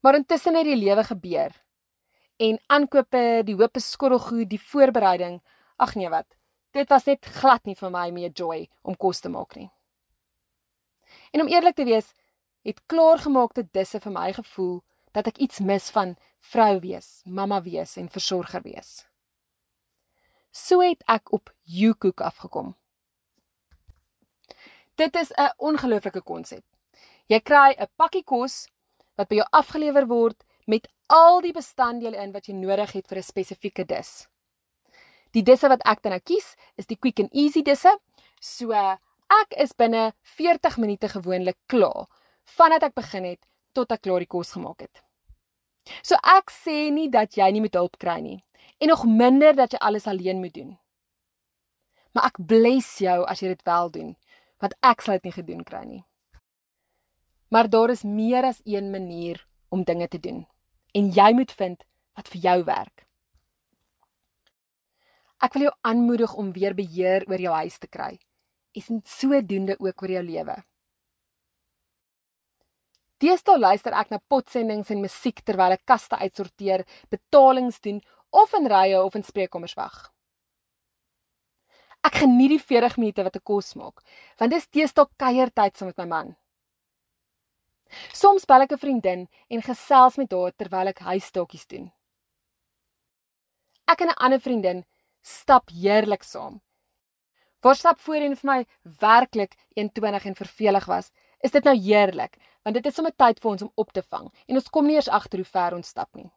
Maar 0.00 0.14
intussen 0.20 0.56
het 0.56 0.64
die 0.68 0.76
lewe 0.76 1.04
gebeur. 1.04 1.52
En 2.36 2.58
aankope, 2.66 3.42
die 3.44 3.54
hoop 3.56 3.78
skottelgoed, 3.80 4.48
die 4.50 4.60
voorbereiding, 4.60 5.38
ag 5.76 5.94
nee 5.94 6.08
wat. 6.08 6.26
Dit 6.74 6.88
was 6.90 7.06
net 7.06 7.26
glad 7.40 7.64
nie 7.64 7.76
vir 7.78 7.92
my 7.92 8.08
meer 8.10 8.32
joy 8.34 8.66
om 8.82 8.96
kos 8.96 9.20
te 9.20 9.30
maak 9.32 9.54
nie. 9.56 9.70
En 11.32 11.44
om 11.44 11.48
eerlik 11.48 11.76
te 11.76 11.84
wees, 11.84 12.10
het 12.64 12.80
klaargemaakte 12.86 13.68
disse 13.72 14.00
vir 14.00 14.12
my 14.12 14.32
gevoel 14.32 14.80
dat 15.14 15.30
ek 15.30 15.38
iets 15.38 15.62
mis 15.62 15.90
van 15.94 16.16
vrou 16.52 16.78
wees, 16.82 17.22
mamma 17.24 17.60
wees 17.62 17.96
en 18.00 18.10
versorger 18.10 18.64
wees. 18.66 19.04
So 20.50 20.82
het 20.82 21.02
ek 21.10 21.32
op 21.34 21.50
YouCook 21.64 22.20
afgekom. 22.20 22.74
Dit 24.94 25.16
is 25.16 25.30
'n 25.30 25.54
ongelooflike 25.58 26.22
konsep. 26.22 26.64
Jy 27.26 27.40
kry 27.40 27.74
'n 27.78 27.88
pakkie 27.96 28.24
kos 28.24 28.68
wat 29.16 29.28
by 29.28 29.34
jou 29.34 29.46
afgelewer 29.50 30.06
word 30.06 30.44
met 30.66 30.88
al 31.06 31.40
die 31.40 31.52
bestanddele 31.52 32.16
in 32.16 32.32
wat 32.32 32.46
jy 32.46 32.54
nodig 32.54 32.92
het 32.92 33.08
vir 33.08 33.18
'n 33.18 33.22
spesifieke 33.22 33.84
dis. 33.84 34.28
Die 35.32 35.42
disse 35.42 35.68
wat 35.68 35.82
ek 35.84 36.02
dan 36.02 36.12
nou 36.12 36.20
kies, 36.20 36.56
is 36.76 36.86
die 36.86 36.96
quick 36.96 37.18
and 37.20 37.32
easy 37.32 37.62
disse. 37.62 37.98
So 38.40 38.72
ek 38.72 39.54
is 39.56 39.72
binne 39.72 40.12
40 40.22 40.76
minute 40.76 41.08
gewoonlik 41.08 41.56
klaar 41.66 42.06
vandat 42.44 42.82
ek 42.82 42.94
begin 42.94 43.24
het 43.24 43.46
tot 43.74 43.92
ek 43.92 44.04
klaar 44.06 44.22
die 44.24 44.30
kos 44.30 44.54
gemaak 44.56 44.86
het. 44.86 45.02
So 46.02 46.16
ek 46.22 46.52
sê 46.54 46.88
nie 46.94 47.10
dat 47.12 47.36
jy 47.36 47.50
nie 47.52 47.62
met 47.64 47.76
hulp 47.76 47.98
kry 48.00 48.20
nie 48.24 48.40
en 48.80 48.90
nog 48.90 49.04
minder 49.06 49.54
dat 49.56 49.74
jy 49.74 49.80
alles 49.84 50.06
alleen 50.10 50.40
moet 50.40 50.54
doen. 50.54 50.72
Maar 52.14 52.30
ek 52.30 52.40
bless 52.46 52.98
jou 53.02 53.22
as 53.28 53.42
jy 53.42 53.52
dit 53.52 53.62
wel 53.66 53.90
doen, 53.90 54.10
want 54.62 54.74
ek 54.86 55.02
sal 55.02 55.18
dit 55.18 55.28
nie 55.28 55.36
gedoen 55.36 55.64
kry 55.66 55.84
nie. 55.86 56.02
Maar 57.50 57.68
daar 57.70 57.92
is 57.94 58.02
meer 58.02 58.46
as 58.48 58.60
een 58.64 58.90
manier 58.90 59.42
om 59.68 59.84
dinge 59.84 60.08
te 60.08 60.18
doen 60.18 60.44
en 60.94 61.10
jy 61.10 61.30
moet 61.34 61.52
vind 61.52 61.82
wat 62.14 62.30
vir 62.30 62.40
jou 62.46 62.58
werk. 62.66 63.06
Ek 65.42 65.56
wil 65.56 65.66
jou 65.66 65.74
aanmoedig 65.82 66.34
om 66.40 66.52
weer 66.54 66.74
beheer 66.74 67.26
oor 67.28 67.42
jou 67.42 67.54
huis 67.62 67.78
te 67.78 67.90
kry 67.90 68.14
en 68.74 69.02
sodoende 69.06 69.76
ook 69.78 70.02
oor 70.02 70.10
jou 70.10 70.22
lewe. 70.22 70.56
Deesdae 73.24 73.56
luister 73.56 73.94
ek 73.96 74.10
na 74.12 74.18
potsendings 74.28 74.90
en 74.92 75.00
musiek 75.00 75.38
terwyl 75.48 75.72
ek 75.78 75.86
kaste 75.88 76.18
uitsorteer, 76.20 76.84
betalings 77.08 77.80
doen 77.80 78.02
of 78.36 78.52
in 78.58 78.68
rye 78.68 78.98
of 79.00 79.16
in 79.16 79.24
spreekkommers 79.24 79.76
wag. 79.78 80.10
Ek 82.04 82.20
geniet 82.20 82.52
die 82.52 82.60
40 82.60 82.98
minute 83.00 83.24
wat 83.24 83.38
ek 83.38 83.46
kos 83.48 83.72
maak, 83.80 84.02
want 84.40 84.52
dis 84.52 84.68
deesdae 84.76 85.08
kuiertyd 85.22 85.78
saam 85.78 85.88
met 85.88 86.02
my 86.02 86.08
man. 86.10 86.34
Soms 88.12 88.44
bel 88.50 88.66
ek 88.66 88.74
'n 88.76 88.82
vriendin 88.84 89.28
en 89.48 89.66
gesels 89.70 90.18
met 90.20 90.32
haar 90.32 90.52
terwyl 90.52 90.92
ek 90.92 91.06
huistaakies 91.08 91.66
doen. 91.66 91.92
Ek 93.88 94.00
en 94.00 94.08
'n 94.08 94.20
ander 94.20 94.40
vriendin 94.40 94.84
stap 95.22 95.70
heerlik 95.70 96.24
saam. 96.24 96.60
Waar 97.62 97.76
stap 97.76 98.00
voorheen 98.00 98.36
vir 98.36 98.50
my 98.50 98.66
werklik 99.00 99.56
21 99.76 100.26
en 100.26 100.34
vervelig 100.34 100.86
was, 100.86 101.12
is 101.40 101.50
dit 101.50 101.64
nou 101.64 101.76
heerlik, 101.76 102.36
want 102.64 102.76
dit 102.78 102.86
is 102.86 102.94
sommer 102.96 103.12
tyd 103.16 103.40
vir 103.40 103.50
ons 103.50 103.62
om 103.62 103.72
op 103.76 103.92
te 103.92 104.02
vang 104.02 104.30
en 104.48 104.60
ons 104.60 104.70
kom 104.72 104.86
nie 104.88 104.96
eers 104.96 105.08
agter 105.08 105.42
hoe 105.42 105.50
ver 105.50 105.76
ons 105.76 105.88
stap 105.88 106.10
nie. 106.16 106.30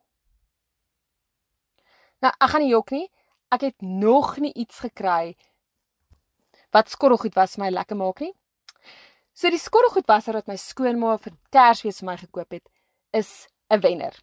Nou, 2.22 2.32
ek 2.32 2.50
gaan 2.50 2.66
nie 2.66 2.74
jok 2.74 2.92
nie. 2.92 3.06
Ek 3.54 3.64
het 3.64 3.82
nog 3.82 4.38
nie 4.44 4.52
iets 4.54 4.82
gekry 4.84 5.38
wat 6.76 6.90
skorrelgoed 6.92 7.36
was 7.38 7.56
vir 7.56 7.66
my 7.66 7.70
lekker 7.72 7.98
maak 7.98 8.20
nie. 8.22 8.34
So 9.38 9.50
die 9.54 9.62
skorrelgoedwasser 9.62 10.36
wat 10.36 10.50
my 10.50 10.58
skoonma 10.60 11.16
vir 11.22 11.36
Kersfees 11.54 12.02
vir 12.02 12.10
my 12.10 12.18
gekoop 12.18 12.52
het, 12.58 12.66
is 13.14 13.48
'n 13.70 13.80
wenner. 13.80 14.16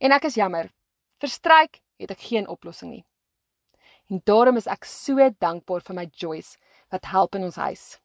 En 0.00 0.12
ek 0.12 0.24
is 0.24 0.34
jammer. 0.34 0.72
Vir 1.20 1.28
stryk 1.28 1.80
het 1.98 2.10
ek 2.10 2.20
geen 2.20 2.48
oplossing 2.48 2.90
nie. 2.90 3.04
En 4.10 4.20
daarom 4.24 4.56
is 4.56 4.66
ek 4.66 4.84
so 4.84 5.16
dankbaar 5.38 5.80
vir 5.80 5.94
my 5.94 6.06
Joyce 6.12 6.58
wat 6.90 7.04
help 7.04 7.34
in 7.34 7.44
ons 7.44 7.56
huis. 7.56 8.00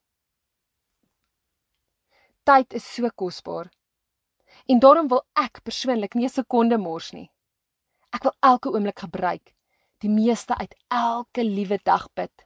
Tyd 2.45 2.73
is 2.77 2.85
so 2.93 3.09
kosbaar. 3.09 3.71
En 4.69 4.79
daarom 4.79 5.07
wil 5.09 5.23
ek 5.33 5.63
persoonlik 5.63 6.13
nie 6.13 6.25
'n 6.25 6.29
sekonde 6.29 6.77
mors 6.77 7.11
nie. 7.11 7.31
Ek 8.13 8.23
wil 8.23 8.35
elke 8.39 8.69
oomblik 8.69 8.99
gebruik, 8.99 9.55
die 9.97 10.09
meeste 10.09 10.57
uit 10.57 10.75
elke 10.87 11.43
liewe 11.43 11.79
dag 11.83 12.07
bid. 12.13 12.45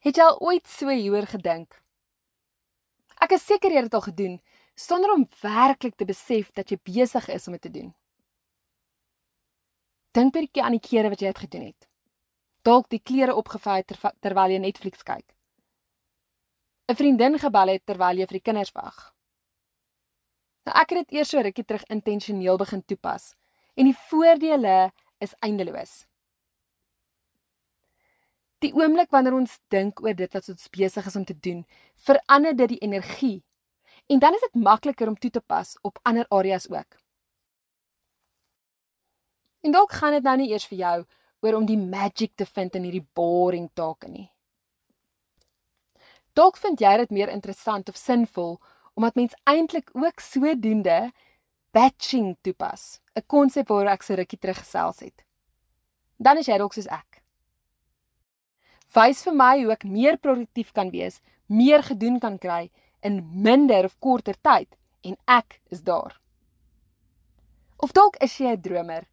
Het 0.00 0.16
jy 0.16 0.22
al 0.22 0.40
ooit 0.40 0.66
so 0.68 0.88
hieroor 0.88 1.26
gedink? 1.26 1.82
Ek 3.20 3.32
is 3.32 3.46
seker 3.46 3.70
jy 3.70 3.76
het 3.76 3.84
dit 3.84 3.94
al 3.94 4.00
gedoen 4.00 4.40
sonder 4.74 5.12
om 5.12 5.28
werklik 5.40 5.94
te 5.96 6.04
besef 6.04 6.52
dat 6.52 6.70
jy 6.70 6.78
besig 6.82 7.28
is 7.28 7.46
om 7.46 7.52
dit 7.52 7.62
te 7.62 7.70
doen. 7.70 7.94
Dink 10.12 10.32
bietjie 10.32 10.62
aan 10.62 10.76
die 10.76 10.82
kere 10.82 11.08
wat 11.08 11.20
jy 11.20 11.26
dit 11.32 11.38
gedoen 11.38 11.66
het. 11.66 11.88
Dalk 12.62 12.88
die 12.88 13.00
klere 13.00 13.34
opgevou 13.34 13.82
ter, 13.82 13.98
terwyl 14.20 14.50
jy 14.50 14.58
Netflix 14.58 15.02
kyk. 15.02 15.33
'n 16.88 16.94
Vriendin 16.94 17.38
gebel 17.38 17.68
het 17.68 17.86
terwyl 17.86 18.18
jy 18.18 18.26
vir 18.28 18.38
die 18.38 18.48
kinders 18.48 18.72
wag. 18.72 19.14
Nou 20.64 20.74
ek 20.80 20.90
het 20.90 20.98
dit 21.04 21.18
eers 21.18 21.30
so 21.32 21.40
rukkie 21.40 21.64
terug 21.64 21.84
intentioneel 21.92 22.58
begin 22.60 22.82
toepas 22.84 23.34
en 23.74 23.88
die 23.88 23.96
voordele 24.08 24.92
is 25.18 25.34
eindeloos. 25.40 26.04
Die 28.64 28.72
oomblik 28.72 29.10
wanneer 29.12 29.36
ons 29.36 29.58
dink 29.72 30.00
oor 30.00 30.14
dit 30.16 30.32
wat 30.32 30.48
ons 30.48 30.68
besig 30.72 31.06
is 31.06 31.16
om 31.16 31.24
te 31.24 31.36
doen, 31.36 31.64
verander 31.96 32.56
dit 32.56 32.76
die 32.76 32.82
energie. 32.86 33.44
En 34.08 34.20
dan 34.20 34.36
is 34.36 34.40
dit 34.40 34.60
makliker 34.60 35.08
om 35.08 35.16
toe 35.16 35.30
te 35.30 35.40
pas 35.40 35.76
op 35.82 35.98
ander 36.02 36.26
areas 36.28 36.68
ook. 36.70 36.96
En 39.64 39.72
dalk 39.72 39.92
gaan 39.92 40.12
dit 40.12 40.22
nou 40.22 40.36
nie 40.36 40.50
eers 40.52 40.68
vir 40.68 40.78
jou 40.78 40.96
oor 41.44 41.56
om 41.56 41.66
die 41.66 41.80
magic 41.80 42.32
te 42.36 42.46
vind 42.46 42.76
in 42.76 42.88
hierdie 42.88 43.06
boring 43.16 43.70
take 43.72 44.08
nie. 44.08 44.33
Dalk 46.34 46.56
vind 46.58 46.80
jy 46.82 46.96
dit 46.98 47.12
meer 47.14 47.30
interessant 47.30 47.88
of 47.88 47.98
sinvol 47.98 48.58
omdat 48.98 49.14
mens 49.18 49.34
eintlik 49.50 49.90
ook 49.94 50.22
sodoende 50.22 51.10
batching 51.74 52.36
toepas, 52.42 53.00
'n 53.14 53.26
konsep 53.26 53.68
waaroor 53.68 53.94
ek 53.94 54.02
so 54.02 54.14
rukkie 54.14 54.38
terug 54.38 54.58
gesels 54.58 55.00
het. 55.00 55.24
Dan 56.16 56.38
is 56.38 56.46
jy 56.46 56.58
dalk 56.58 56.72
soos 56.72 56.86
ek. 56.86 57.22
Wys 58.94 59.22
vir 59.22 59.34
my 59.34 59.62
hoe 59.62 59.72
ek 59.72 59.84
meer 59.84 60.16
produktief 60.16 60.72
kan 60.72 60.90
wees, 60.90 61.20
meer 61.46 61.82
gedoen 61.82 62.20
kan 62.20 62.38
kry 62.38 62.70
in 63.02 63.42
minder 63.42 63.84
of 63.84 63.98
korter 63.98 64.36
tyd 64.42 64.76
en 65.02 65.16
ek 65.26 65.60
is 65.70 65.82
daar. 65.82 66.20
Of 67.78 67.92
dalk 67.92 68.16
is 68.22 68.38
jy 68.38 68.54
'n 68.54 68.60
dromer 68.60 69.06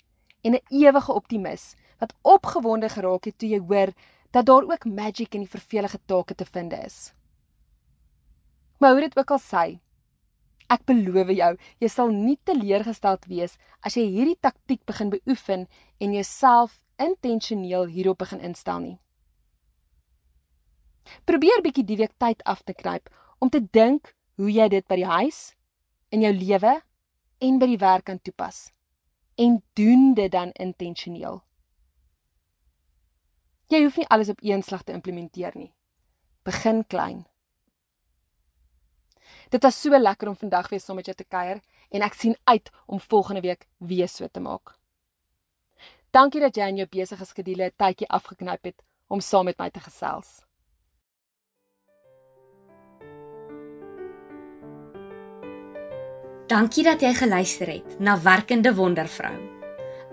en 0.43 0.53
'n 0.53 0.65
ewige 0.69 1.13
optimis 1.13 1.75
wat 1.99 2.13
opgewonde 2.21 2.89
geraak 2.89 3.25
het 3.25 3.37
toe 3.37 3.49
jy 3.49 3.59
hoor 3.59 3.93
dat 4.31 4.45
daar 4.45 4.63
ook 4.63 4.85
magic 4.85 5.33
in 5.35 5.45
die 5.45 5.49
vervelige 5.49 5.99
take 6.05 6.35
te 6.35 6.45
vind 6.45 6.73
is. 6.73 7.13
Maar 8.79 8.91
hoe 8.91 9.01
dit 9.01 9.17
ook 9.17 9.31
al 9.31 9.39
sê, 9.39 9.65
ek 10.71 10.85
beloof 10.87 11.29
jou, 11.35 11.51
jy 11.83 11.89
sal 11.91 12.13
nie 12.15 12.37
teleurgesteld 12.47 13.27
wees 13.27 13.57
as 13.83 13.97
jy 13.99 14.07
hierdie 14.07 14.39
taktik 14.39 14.85
begin 14.87 15.11
beoefen 15.11 15.67
en 15.99 16.13
jouself 16.15 16.79
intentioneel 17.01 17.89
hierop 17.91 18.21
begin 18.23 18.39
instel 18.39 18.79
nie. 18.79 18.97
Probeer 21.25 21.61
bietjie 21.65 21.85
die 21.85 21.97
week 21.99 22.13
tyd 22.21 22.43
af 22.45 22.63
te 22.63 22.73
knyp 22.77 23.09
om 23.41 23.49
te 23.49 23.59
dink 23.59 24.13
hoe 24.39 24.51
jy 24.51 24.67
dit 24.71 24.87
by 24.87 24.97
die 25.01 25.09
huis, 25.09 25.53
in 26.11 26.23
jou 26.25 26.31
lewe 26.33 26.77
en 27.41 27.59
by 27.59 27.67
die 27.69 27.81
werk 27.81 28.07
kan 28.09 28.19
toepas. 28.21 28.69
En 29.37 29.61
doen 29.77 30.13
dit 30.13 30.31
dan 30.31 30.51
intentioneel. 30.59 31.41
Jy 33.71 33.85
hoef 33.85 33.95
nie 34.01 34.07
alles 34.11 34.29
op 34.29 34.41
een 34.43 34.63
slag 34.67 34.83
te 34.83 34.91
implementeer 34.91 35.53
nie. 35.55 35.71
Begin 36.43 36.83
klein. 36.87 37.23
Dit 39.49 39.63
was 39.63 39.79
so 39.81 39.99
lekker 39.99 40.27
om 40.27 40.35
vandag 40.35 40.69
weer 40.69 40.79
saam 40.79 40.99
met 40.99 41.07
jou 41.07 41.15
te 41.15 41.23
kuier 41.23 41.61
en 41.89 42.03
ek 42.03 42.17
sien 42.19 42.35
uit 42.43 42.69
om 42.85 42.99
volgende 42.99 43.41
week 43.41 43.67
weer 43.77 44.11
so 44.11 44.27
te 44.27 44.43
maak. 44.43 44.75
Dankie 46.11 46.43
dat 46.43 46.55
jy 46.55 46.67
in 46.67 46.83
jou 46.83 46.87
besige 46.91 47.25
skedule 47.25 47.71
'n 47.71 47.75
tydjie 47.77 48.09
afgeknyp 48.09 48.63
het 48.63 48.83
om 49.07 49.19
saam 49.21 49.45
met 49.45 49.57
my 49.57 49.69
te 49.69 49.79
gesels. 49.79 50.43
Dankie 56.47 56.83
dat 56.83 57.01
jy 57.01 57.13
geluister 57.13 57.67
het 57.67 57.99
na 57.99 58.21
Werkende 58.21 58.75
Wondervrou. 58.75 59.37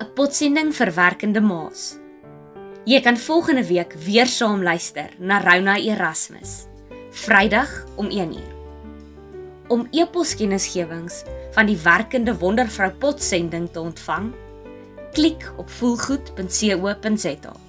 'n 0.01 0.13
Potsending 0.15 0.73
vir 0.75 0.95
werkende 0.95 1.41
ma's. 1.41 2.08
Jy 2.85 3.01
kan 3.01 3.17
volgende 3.19 3.65
week 3.67 3.95
weer 4.05 4.27
saam 4.27 4.63
luister 4.63 5.11
na 5.19 5.41
Rona 5.43 5.77
Erasmus. 5.79 6.67
Vrydag 7.11 7.85
om 7.97 8.11
1uur. 8.11 8.55
Om 9.69 9.87
e-poskennisgewings 9.91 11.23
van 11.53 11.67
die 11.67 11.79
Werkende 11.83 12.39
Wondervrou 12.39 12.91
potsending 12.91 13.69
te 13.73 13.81
ontvang, 13.81 14.33
klik 15.13 15.53
op 15.57 15.71
voelgoed.co.za. 15.71 17.68